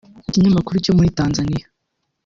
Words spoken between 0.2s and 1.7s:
Ikinyamakuru cyo muri Tanzania